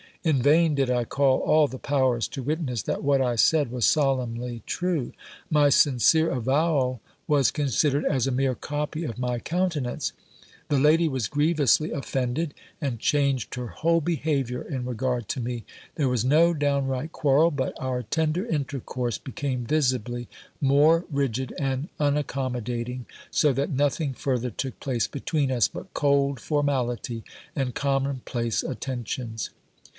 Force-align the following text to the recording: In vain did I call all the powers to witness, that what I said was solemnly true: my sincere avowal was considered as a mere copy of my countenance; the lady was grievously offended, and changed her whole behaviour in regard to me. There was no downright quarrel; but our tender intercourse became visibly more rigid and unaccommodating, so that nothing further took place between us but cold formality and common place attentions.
In 0.23 0.41
vain 0.41 0.73
did 0.75 0.89
I 0.89 1.03
call 1.03 1.39
all 1.39 1.67
the 1.67 1.79
powers 1.79 2.27
to 2.29 2.43
witness, 2.43 2.83
that 2.83 3.03
what 3.03 3.21
I 3.21 3.35
said 3.35 3.71
was 3.71 3.85
solemnly 3.85 4.61
true: 4.67 5.13
my 5.49 5.69
sincere 5.69 6.29
avowal 6.31 7.01
was 7.27 7.49
considered 7.49 8.05
as 8.05 8.25
a 8.25 8.31
mere 8.31 8.53
copy 8.53 9.03
of 9.03 9.17
my 9.19 9.37
countenance; 9.37 10.13
the 10.69 10.79
lady 10.79 11.07
was 11.07 11.27
grievously 11.27 11.91
offended, 11.91 12.53
and 12.79 12.99
changed 12.99 13.53
her 13.55 13.67
whole 13.67 14.01
behaviour 14.01 14.61
in 14.61 14.85
regard 14.85 15.27
to 15.29 15.39
me. 15.39 15.65
There 15.95 16.09
was 16.09 16.25
no 16.25 16.53
downright 16.53 17.11
quarrel; 17.11 17.49
but 17.51 17.75
our 17.79 18.01
tender 18.03 18.45
intercourse 18.45 19.17
became 19.19 19.65
visibly 19.65 20.27
more 20.59 21.05
rigid 21.11 21.53
and 21.59 21.89
unaccommodating, 21.99 23.05
so 23.31 23.53
that 23.53 23.71
nothing 23.71 24.13
further 24.13 24.51
took 24.51 24.79
place 24.79 25.07
between 25.07 25.51
us 25.51 25.67
but 25.67 25.93
cold 25.95 26.39
formality 26.39 27.23
and 27.55 27.73
common 27.75 28.21
place 28.25 28.61
attentions. 28.61 29.51